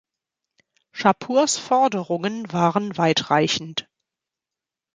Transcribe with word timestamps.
Schapurs 0.91 1.57
Forderungen 1.59 2.51
waren 2.51 2.97
weitreichend. 2.97 3.87